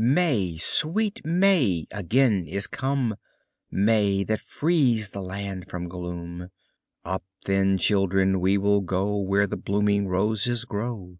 May, 0.00 0.58
sweet 0.58 1.24
May, 1.26 1.84
again 1.90 2.46
is 2.46 2.68
come; 2.68 3.16
May, 3.68 4.22
that 4.22 4.38
frees 4.38 5.08
the 5.08 5.20
land 5.20 5.68
from 5.68 5.88
gloom. 5.88 6.50
Up, 7.04 7.24
then, 7.46 7.78
children, 7.78 8.38
we 8.40 8.58
will 8.58 8.80
go 8.82 9.18
Where 9.18 9.48
the 9.48 9.56
blooming 9.56 10.06
roses 10.06 10.64
grow. 10.64 11.18